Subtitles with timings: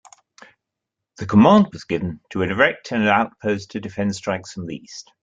[1.17, 5.11] The command was given to erect an outpost to defend strikes from the east.